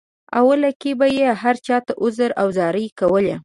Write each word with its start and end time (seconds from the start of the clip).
اوله 0.39 0.69
کې 0.81 0.91
به 0.99 1.07
یې 1.17 1.27
هر 1.41 1.55
چاته 1.65 1.91
عذر 2.03 2.29
او 2.41 2.47
زارۍ 2.57 2.87
کولې. 2.99 3.35